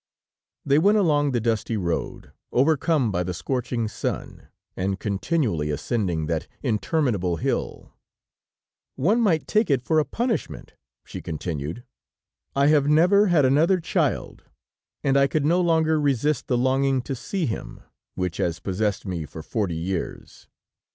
They 0.65 0.79
went 0.79 0.97
along 0.97 1.29
the 1.29 1.39
dusty 1.39 1.77
road, 1.77 2.31
overcome 2.51 3.11
by 3.11 3.21
the 3.21 3.35
scorching 3.35 3.87
sun, 3.87 4.47
and 4.75 4.99
continually 4.99 5.69
ascending 5.69 6.25
that 6.25 6.47
interminable 6.63 7.35
hill. 7.35 7.93
"One 8.95 9.21
might 9.21 9.45
take 9.45 9.69
it 9.69 9.79
for 9.83 9.99
a 9.99 10.03
punishment," 10.05 10.73
she 11.05 11.21
continued; 11.21 11.83
"I 12.55 12.65
have 12.65 12.87
never 12.87 13.27
had 13.27 13.45
another 13.45 13.79
child, 13.79 14.43
and 15.03 15.15
I 15.17 15.27
could 15.27 15.45
no 15.45 15.61
longer 15.61 16.01
resist 16.01 16.47
the 16.47 16.57
longing 16.57 17.03
to 17.03 17.13
see 17.13 17.45
him, 17.45 17.81
which 18.15 18.37
has 18.37 18.59
possessed 18.59 19.05
me 19.05 19.25
for 19.27 19.43
forty 19.43 19.75
years. 19.77 20.47